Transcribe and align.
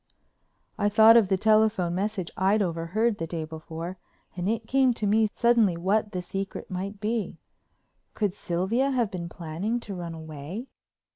I 0.79 0.89
thought 0.89 1.15
of 1.15 1.27
the 1.27 1.37
telephone 1.37 1.93
message 1.93 2.31
I'd 2.35 2.63
overheard 2.63 3.19
the 3.19 3.27
day 3.27 3.45
before 3.45 3.99
and 4.35 4.49
it 4.49 4.65
came 4.65 4.95
to 4.95 5.05
me 5.05 5.29
suddenly 5.31 5.77
what 5.77 6.11
"the 6.11 6.23
secret" 6.23 6.71
might 6.71 6.99
be. 6.99 7.37
Could 8.15 8.33
Sylvia 8.33 8.89
have 8.89 9.11
been 9.11 9.29
planning 9.29 9.79
to 9.81 9.93
run 9.93 10.15
away? 10.15 10.65